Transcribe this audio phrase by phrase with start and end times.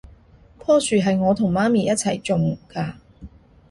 [0.59, 2.93] 樖樹係我同媽咪一齊種㗎